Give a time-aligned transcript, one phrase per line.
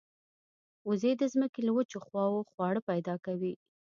[0.87, 3.53] وزې د زمکې له وچو خواوو خواړه پیدا کوي